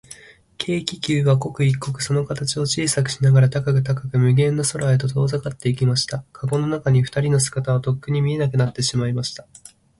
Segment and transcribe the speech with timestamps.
[0.57, 6.23] 軽気球は、刻一刻、その形を小さくしながら、高く高く、無限の空へと遠ざかっていきました。
[6.33, 9.45] かごの中のふたりの姿は、とっくに見えなくなっていました。